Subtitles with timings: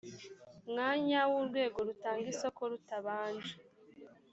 [0.69, 3.53] mwanya w urwego rutanga isoko rutabanje